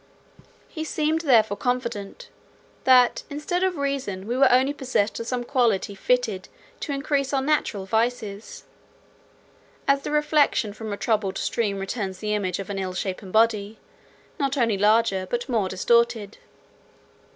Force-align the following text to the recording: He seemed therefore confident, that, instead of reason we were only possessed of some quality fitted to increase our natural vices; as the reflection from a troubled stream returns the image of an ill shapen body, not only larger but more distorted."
He 0.67 0.83
seemed 0.83 1.21
therefore 1.21 1.57
confident, 1.57 2.29
that, 2.85 3.21
instead 3.29 3.61
of 3.61 3.77
reason 3.77 4.25
we 4.25 4.35
were 4.35 4.51
only 4.51 4.73
possessed 4.73 5.19
of 5.19 5.27
some 5.27 5.43
quality 5.43 5.93
fitted 5.93 6.49
to 6.79 6.91
increase 6.91 7.33
our 7.33 7.41
natural 7.43 7.85
vices; 7.85 8.63
as 9.87 10.01
the 10.01 10.09
reflection 10.09 10.73
from 10.73 10.91
a 10.91 10.97
troubled 10.97 11.37
stream 11.37 11.77
returns 11.77 12.17
the 12.17 12.33
image 12.33 12.57
of 12.57 12.71
an 12.71 12.79
ill 12.79 12.95
shapen 12.95 13.29
body, 13.29 13.77
not 14.39 14.57
only 14.57 14.75
larger 14.75 15.27
but 15.29 15.47
more 15.47 15.69
distorted." 15.69 16.39